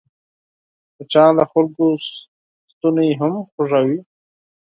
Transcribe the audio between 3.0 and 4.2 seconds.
هم خوږوي